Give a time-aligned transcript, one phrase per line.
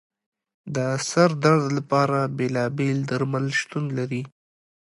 [0.75, 0.77] د
[1.09, 4.21] سر درد لپاره بېلابېل درمل شتون لري.